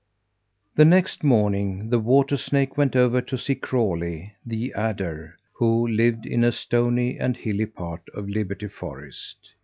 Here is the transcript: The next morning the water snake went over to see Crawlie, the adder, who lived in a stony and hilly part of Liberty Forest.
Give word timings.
The 0.73 0.83
next 0.83 1.23
morning 1.23 1.91
the 1.91 1.99
water 1.99 2.35
snake 2.35 2.75
went 2.75 2.95
over 2.95 3.21
to 3.21 3.37
see 3.37 3.53
Crawlie, 3.53 4.31
the 4.43 4.73
adder, 4.73 5.37
who 5.59 5.87
lived 5.87 6.25
in 6.25 6.43
a 6.43 6.51
stony 6.51 7.19
and 7.19 7.37
hilly 7.37 7.67
part 7.67 8.01
of 8.15 8.27
Liberty 8.27 8.67
Forest. 8.67 9.51